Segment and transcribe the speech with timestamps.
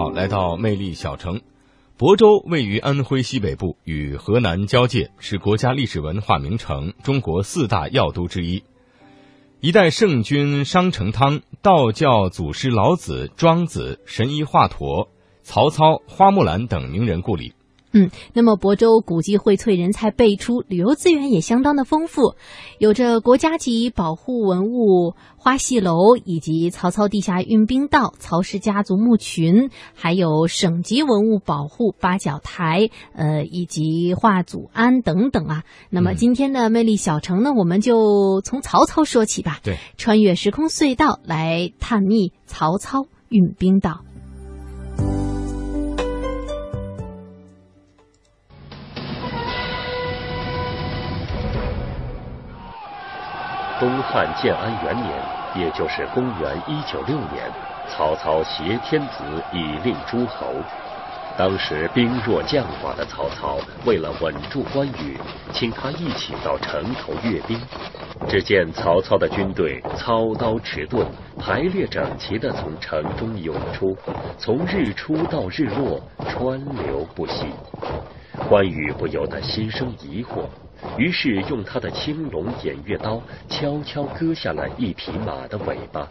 [0.00, 1.42] 号来到魅力小城。
[1.98, 8.64] 亳州位于安徽西北部，与河南交界，是国家历史文化名城、中国四大要都之一。
[9.60, 15.08] 一代圣君商成汤、道教祖师老子、庄子、神医华佗、
[15.42, 17.52] 曹操、花木兰等名人故里。
[17.92, 22.34] 嗯，那么亳州古迹荟萃，人才辈出，旅游资源也相当的丰富，
[22.78, 35.64] 有着国家级保护文物花戏楼，以及曹操地下运兵道、曹氏家族墓群，还有省级文物保护八角台，呃，以及华祖庵等等啊。
[35.90, 39.58] 那么今天的魅力小城呢，我们就从曹操说起吧。
[39.64, 44.04] 对，穿越时空隧道来探秘曹操运兵道。
[53.80, 55.10] 东汉建安元年，
[55.54, 57.50] 也就是公元一九六年，
[57.88, 60.48] 曹操挟天子以令诸侯。
[61.38, 65.18] 当时兵弱将寡的曹操，为了稳住关羽，
[65.54, 67.58] 请他一起到城头阅兵。
[68.28, 71.06] 只见曹操的军队操刀持盾，
[71.38, 73.96] 排列整齐地从城中涌出，
[74.36, 77.46] 从日出到日落，川流不息。
[78.46, 80.44] 关羽不由得心生疑惑。
[80.96, 86.08] 于是用他的青龙偃月刀悄悄割下了一匹马的尾巴。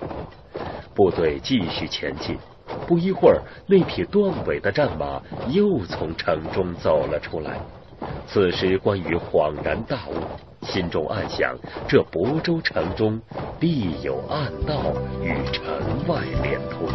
[0.96, 2.38] 部队继续前进，
[2.86, 7.60] 不一会儿，那匹断尾的战马又从城中走了出来。
[8.28, 10.14] 此时关羽恍然大悟，
[10.66, 11.56] 心中暗想：
[11.88, 13.20] 这亳州城中
[13.60, 15.66] 必有暗道与城
[16.08, 16.88] 外连通。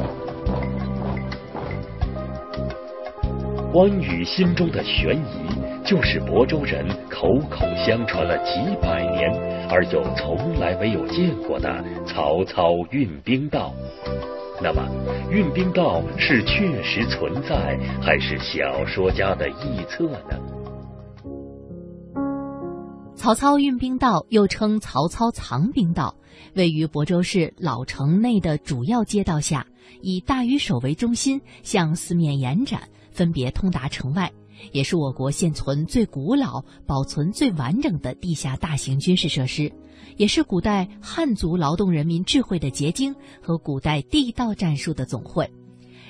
[3.72, 5.63] 关羽心中的悬疑。
[5.84, 9.30] 就是亳州人口口相传了几百年，
[9.68, 13.72] 而又从来没有见过的曹操运兵道。
[14.62, 14.82] 那么，
[15.30, 20.40] 运兵道是确实存在，还是小说家的臆测呢？
[23.14, 26.14] 曹操运兵道又称曹操藏兵道，
[26.54, 29.66] 位于亳州市老城内的主要街道下，
[30.00, 32.80] 以大庾守为中心，向四面延展，
[33.10, 34.30] 分别通达城外。
[34.72, 39.72] 也是我国现存最古老、保存最完整的地下大型军事设施，
[40.16, 45.50] 也是古代汉族劳动人民智慧的结晶和古代地道战术的总汇。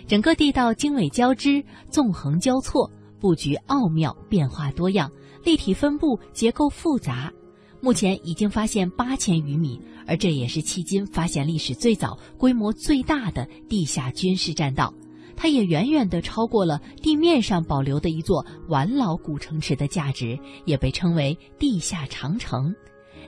[0.07, 5.11] 整个地道经纬交织、纵横交错，布局奥妙、变化多样、
[5.45, 7.33] 立体分布、结构复杂。
[7.81, 14.93] 目前已经发现八千余米，而这也是迄今发现历史最早、规模最大的地下军事栈道。
[15.37, 22.75] 它也远远地超过了地面上保留的一座完老古城池的价值，也被称为地下长城。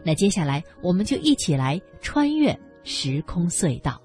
[0.04, 4.00] 那接下来，我们就一起来穿越时空隧道。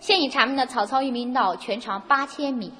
[0.00, 2.70] 现已查明的曹操运兵道全长八千米。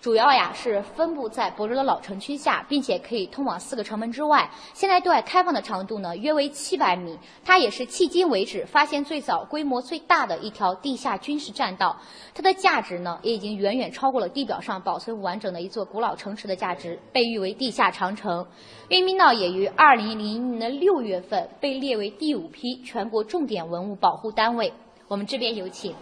[0.00, 4.50] 主要呀是分布在亳州的老城区下，并且可以通往四个城门之外。
[4.72, 11.94] 现在对外开放的长度呢约为七百米，它也是迄今为止发现最早、规模最大的一条地下军事栈道。
[12.34, 18.46] 它的价值呢也已经远远超过了地表上保存完整的一座古老城池的价值，被誉为地下长城。
[18.88, 24.72] 运兵道也于二零零一年的六月份被列为第五批全国重点文物保护单位。
[25.08, 25.94] 我们这边有请。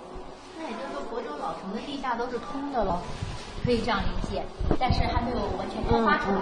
[0.57, 3.03] 那也就是说，亳州老城的地下都是通的了。
[3.69, 4.43] 可以这样理解，
[4.81, 6.41] 但是还没有完全开发出来。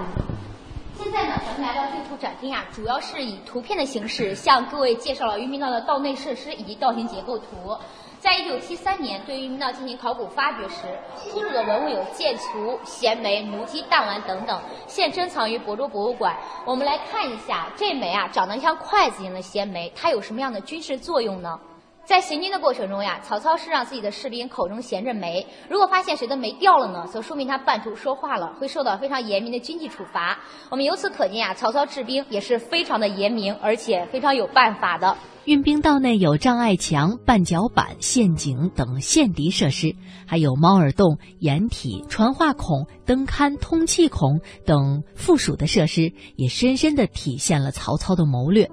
[0.96, 7.76] 现在呢，咱们来到这幅展厅啊，主要是以图片的形式向各位介绍了渔民道的道内设施以及道型结构图。
[8.20, 10.82] 在一九七三年对渔民道进行考古发掘时，
[11.28, 16.36] 出土的文物有剑簇、衔枚、弩机、弹丸等等，现珍藏于亳州博物馆。
[16.64, 21.58] 我们来看一下这枚啊，长得像筷子一样的衔枚，它有什么样的军事作用呢？
[22.06, 30.38] 在行军的过程中呀，曹操是让自己的士兵口中衔着煤，如果发现谁的煤掉了呢，则说明他半途说话了，会受到非常严明的军纪处罚。
[30.70, 35.16] 我们由此可见啊，曹操治兵也是非常的严明，而且非常有办法的。
[35.46, 39.96] 运兵道内有障碍墙、绊脚板、陷阱等陷敌设施，
[40.28, 48.70] 还有猫耳洞、掩体、传话孔、灯龛、通气孔等附属的设施，也深深地体现了曹操的谋略。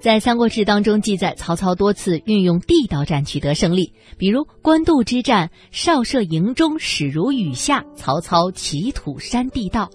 [0.00, 9.90] 在《三国志》当中记载，曹操多次运用地道战取得胜利，比如官渡之战，少社营中始如雨下，曹操起土山地道；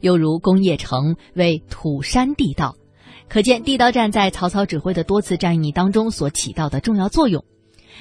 [0.00, 2.74] 又如攻邺城为土山地道，
[3.28, 7.44] 可见地道战在曹操指挥的多次战役当中所起到的重要作用。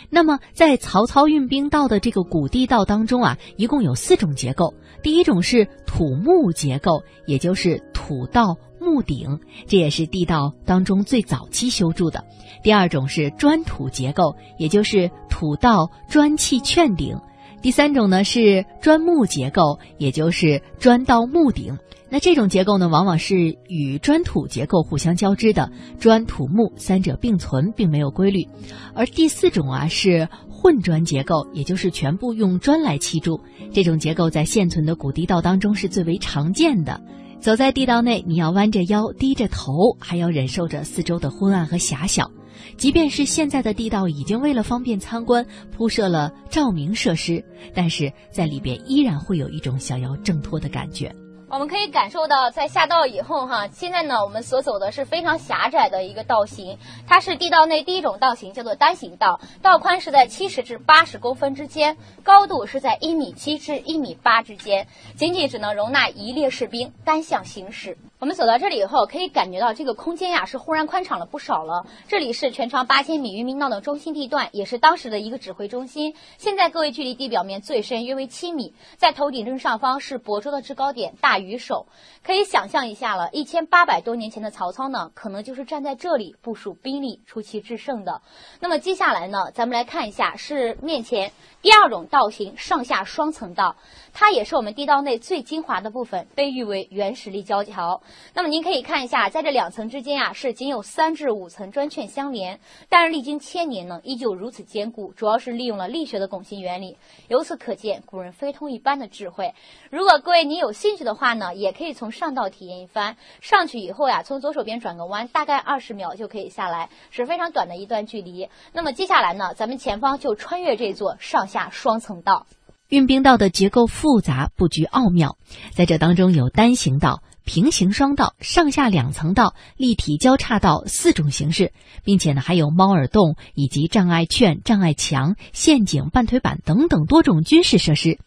[0.09, 4.73] 那么，在曹操运兵道的这个古地道当中啊，一共有四种结构。
[5.03, 8.55] 第一种是土木结构，也就是土道。
[8.79, 12.25] 木顶，这也是地道当中最早期修筑的。
[12.63, 17.17] 第二种是砖土结构，也就是土道砖砌券顶。
[17.61, 21.77] 第三种呢是砖木结构，也就是砖到木顶。
[22.11, 28.47] 那这种结构呢，往往是与砖土结构互相交织的，砖土木三者并存，并没有规律。
[28.95, 33.41] 而第四种啊是混砖结构，也就是全部用砖来砌筑。
[33.71, 36.99] 这种结构在现存的古地道当中是最为常见的。
[37.39, 42.29] 走在地道内，你要弯着腰、低着头，还要忍受着四周的昏暗和狭小。
[42.75, 47.43] 即便是现在的地道已经为了方便参观铺设了照明设施，
[47.73, 51.13] 但是在里边依然会有一种想要挣脱的感觉。
[51.51, 67.97] 我们可以感受到，在下道以后，哈，现在呢，我们所走的是非常狭窄的一个道型，它是地道内第一种道型，叫做单行道，道宽是在七十至八十公分之间，高度是在一米七至一米八之间，仅仅只能容纳一列士兵单向行驶。
[68.19, 71.87] 我们走到这里以后，可以感觉到这个空间呀是忽然宽敞了不少了。
[72.07, 76.13] 这里是全长八千米渔民道的中心地段，也是当时的一个指挥中心。
[76.37, 81.87] 现在各位距离地表面最深约为七米，在头顶正上方是亳州的制高点大于手。
[82.23, 88.21] 可以想象一下了，一千八百多年前的曹操呢，可能就是站在这里部署兵力、出奇制胜的。
[88.59, 91.31] 那么接下来呢，咱们来看一下是面前。
[91.61, 93.75] 第二种道型上下双层道，
[94.13, 98.01] 它也是我们地道内最精华的部分，被誉为原始立交桥。
[98.33, 106.95] 那么您可以看一下，在这两层之间啊，是仅有三至五层砖券相连，但是历经千年呢，依旧如此坚固，主要是利用了力学的拱形原理。
[107.27, 109.53] 由此可见，古人非通一般的智慧。
[109.89, 113.17] 如果各位你有兴趣的话呢，也可以从上道体验一番。
[113.41, 118.47] 上去以后呀，从左手边转个弯，大概二十秒就可以下来，是非常短的一段距离。
[118.71, 121.48] 那么接下来呢，咱们前方就穿越这座上。
[121.49, 122.47] 下双层道，
[122.87, 125.37] 运兵道的结构复杂，布局奥妙。
[125.73, 131.73] 在这当中有单行道、平行双道、上下两层道、立体交叉道四种形式，
[132.03, 138.19] 并且呢还有猫耳洞以及障碍圈、障碍墙、陷阱、半推板等等多种军事设施。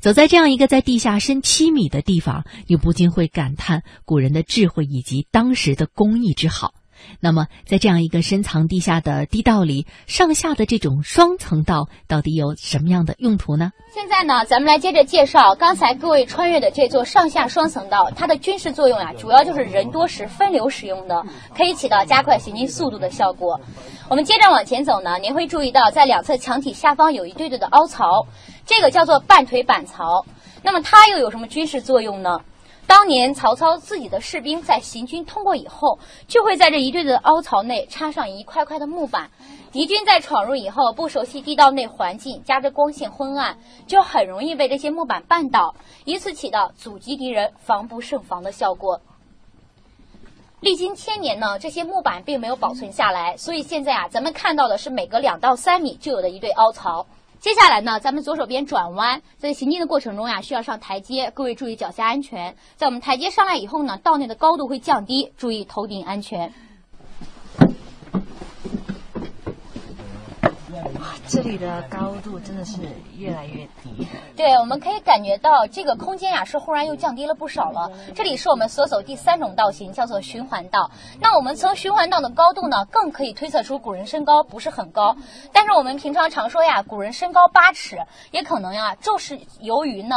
[0.00, 6.74] 走在这样一个在地下深七米的地方，你不禁会感叹古人的智慧以及当时的工艺之好。
[7.20, 13.72] 那么，在这样一个深藏地下的地道里，上下的这种双层道到底有什么样的用途呢？
[13.92, 21.24] 现在呢，咱们来接着介绍刚才各位穿越的这座上下双层道，它的军事作用啊，主要就是人多时分流使用的，
[21.56, 23.60] 可以起到加快行进速度的效果。
[24.08, 28.26] 我们接着往前走呢，您会注意到在两侧墙体下方有一对对的凹槽，
[28.64, 30.24] 这个叫做半腿板槽。
[30.62, 32.40] 那么它又有什么军事作用呢？
[32.88, 39.30] 当年曹操自己的士兵在行军通过以后，就会在这一队的凹槽内插上一块块的木板。
[39.70, 45.74] 敌军在闯入以后，不熟悉地道内环境，加之光线昏暗，就很容易被这些木板绊倒，
[46.06, 49.02] 以此起到阻击敌人、防不胜防的效果。
[50.60, 57.06] 历经千年呢，这些木板并没有保存下来，所以现在啊，咱们看到的是每隔两到三米就有的一对凹槽。
[57.40, 62.56] 接下来呢，咱们左手边转弯，在行进的过程中呀，需要上台阶，各位注意脚下安全。
[62.76, 66.52] 在我们台阶上来以后呢，道内的高度会降低，注意头顶安全。
[71.28, 72.80] 这里的高度真的是
[73.16, 74.08] 越来越低。
[74.34, 77.92] 对，我们可以感觉到这个空间呀是忽然又降低了不少了。
[78.14, 80.90] 这里是我们所走第三种道型，叫做循环道。
[81.20, 85.14] 那我们从循环道的高度呢，更可以推测出古人身高不是很高。
[85.52, 87.98] 但是我们平常常说呀，古人身高八尺，
[88.30, 90.16] 也可能呀，就是由于呢。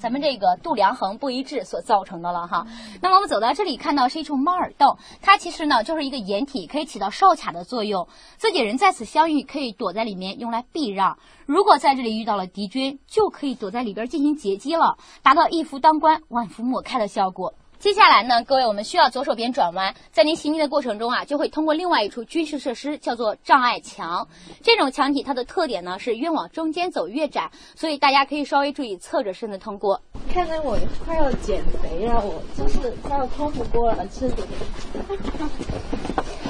[0.00, 2.66] 咱们这个度量衡不一致所造成的了哈。
[3.02, 8.08] 那么我们走到这里，看到是一处猫耳洞，它其实呢就是一个掩体，可以起到哨卡的作用。
[8.38, 11.18] 自己人在此相遇，可以躲在里面用来避让。
[11.44, 17.52] 如果在这里遇到了敌军，就可以躲在里边进行截击了，达到一夫当关，万夫莫开的效果。
[17.80, 24.28] 接下来呢，各位，我们需要左手边转弯，在您行进的过程中啊，就会通过另外一处军事设施，叫做障碍墙。
[24.62, 29.98] 这种墙体它的特点呢是越往中间走越窄，所以大家可以稍微注意侧着身子通过。
[30.30, 34.34] 看来我快要减肥了，我真是快要通不过了，这里。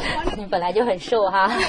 [0.37, 1.51] 你本来就很瘦哈。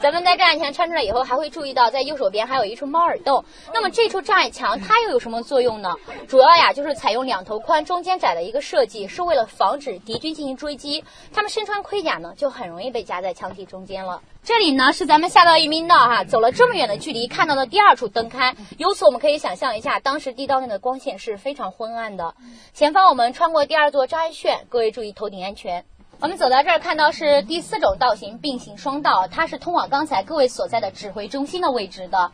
[0.00, 3.44] 咱们在障碍墙穿出来以后，还会注意到在右手边还有一处猫耳洞。
[3.72, 5.94] 那么这处障碍墙它又有什么作用呢？
[6.26, 11.04] 主要呀就是采用两头宽、中间窄的一个设计，是为了防止敌军进行追击。
[11.32, 14.20] 他们身穿盔甲呢，就很容易被夹在墙体中间了。
[14.42, 18.56] 这里呢是咱们下到一民道哈，走了这么远的距离看到的第二处灯龛。
[18.78, 22.34] 由此我们可以想象一下，当时地道内的光线是非常昏暗的。
[22.74, 25.84] 前方我们穿过第二座障碍线，各位注意头顶安全。
[26.22, 32.30] 我们走到这儿，看到是第四种道型并行双道，它是通往刚才各位所在的指挥中心的位置的。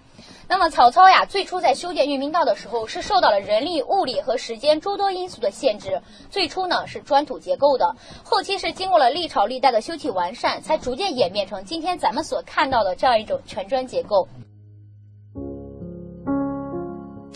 [0.47, 6.03] 那么曹操呀，最初在修建运兵道的时候，是受到了人力、物力和时间诸多因素的限制。
[6.29, 14.29] 最初呢是砖土结构的，后期是经过了历朝历代的修葺完善，才逐渐演变成今天咱们所看到的这样一种全砖结构。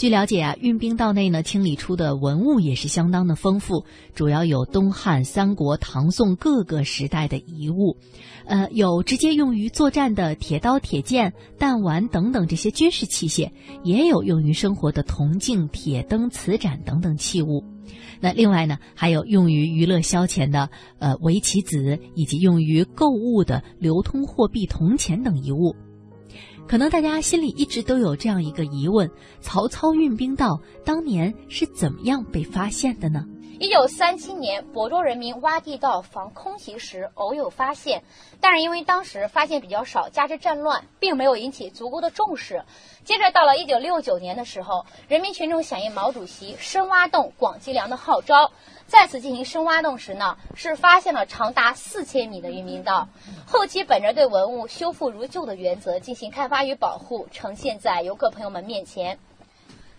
[0.03, 3.85] 据了解啊，运兵道内呢清理出的文物也是相当的丰富，
[4.17, 7.99] 主要有东汉、三国、唐宋各个时代的遗物，
[8.45, 13.53] 呃，有直接用于作战的铁刀、铁剑、弹丸等等这些军事器械，
[13.85, 17.63] 也有用于生活的铜镜、铁灯、瓷盏等等器物。
[18.19, 20.69] 那另外呢，还有用于娱乐消遣的
[20.99, 25.77] 呃围棋子，以及用于购物的流通货币铜钱等遗物。
[26.69, 33.25] 可能大家心里一直都有这样一个疑问：曹操运兵道当年是怎么样被发现的呢？
[33.61, 38.03] 一九三七年，亳州人民挖地道防空袭时，偶有发现，
[38.41, 42.65] 但是因为当时发现比较少，加之战乱，并没有引起足够的重视。
[43.05, 48.51] 接着到了一九六九年的时候，人民群众响应毛主席深挖洞、广积粮的号召，
[48.87, 53.09] 再次进行深挖洞时呢，是发现了长达四千米的运兵道。
[53.47, 59.19] 后期本着对文物修复如旧的原则进行开发与保护，呈现在游客朋友们面前。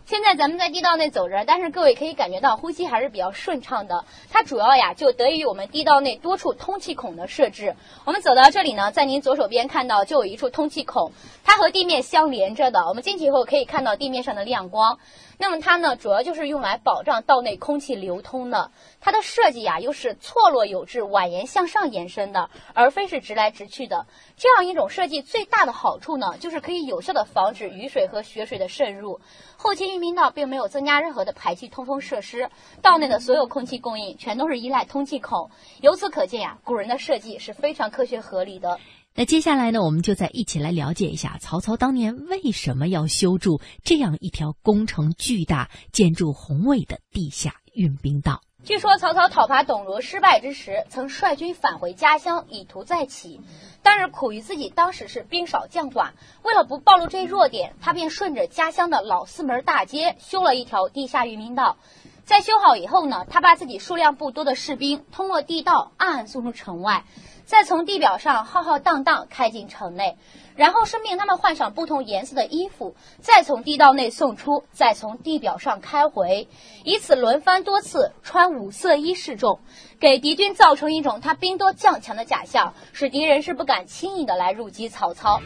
[0.06, 4.04] 现在咱们在地道内走着，但是各位可以感觉到呼吸还是比较顺畅的。
[4.30, 7.74] 它主要呀就得益于我们地道内多处通气孔的设置。
[8.04, 11.14] 我们走到这里呢，在您左手边看到就有一处通气孔，
[11.46, 12.86] 它和地面相连着的。
[12.86, 15.00] 我们进去以后可以看到地面上的亮光。
[15.38, 18.72] 那么它呢，主要就是用来保障道内空气流通的。
[19.02, 24.06] 它的设计呀，又是错落有致、蜿蜒向上延伸的，而非是直来直去的。
[24.38, 29.20] 这样一种设计最大的好处呢，就是可以有效的防止雨水和雪水的渗入。
[29.58, 32.50] 后期运兵道并没有增加任何的排气通风设施，
[32.82, 35.50] 道内的所有空气供应全都是依赖通气孔。
[35.82, 38.80] 由此可见呀，古人的设计是非常科学合理的。
[39.16, 48.42] 那接下来呢，我们就再一起来了解一下曹操当年为什么要修筑这样一条工程巨大、建筑宏伟的地下运兵道。
[48.64, 53.40] 据说曹操讨伐董卓失败之时，曾率军返回家乡，以图再起。
[53.84, 61.78] 但是苦于自己当时是兵少将寡，为了不暴露这一弱点，他便顺着家乡的老四门大街修了一条地下运兵道。
[62.24, 67.04] 在修好以后呢，他把自己数量不多的士兵通过地道暗暗送出城外。
[67.46, 70.18] 再从地表上浩浩荡荡开进城内
[70.56, 76.48] 然后是命他们换上不同颜色的衣服再从地道内送出再从地表上开回。
[76.84, 79.60] 以此轮番多次穿五色衣示众
[80.00, 85.42] 给敌军造成一种他兵多将强的假象使敌人是不敢轻易的来入侵曹操。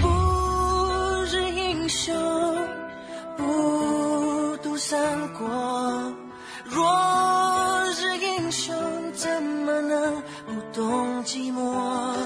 [0.00, 2.14] 不是英雄
[3.36, 6.14] 不读三国
[6.64, 8.74] 若是英雄
[9.12, 9.81] 怎么
[10.46, 12.21] 不懂寂寞。